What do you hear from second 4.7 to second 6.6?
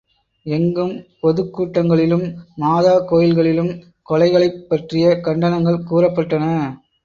பற்றிய கண்டனங்கள் கூறப்பட்டன.